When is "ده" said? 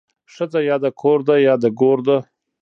1.27-1.35, 2.07-2.17